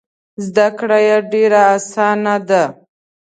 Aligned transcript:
زده 0.45 0.67
کړه 0.77 0.97
یې 1.07 1.17
ډېره 1.31 1.61
اسانه 1.75 2.35
ده. 2.49 2.63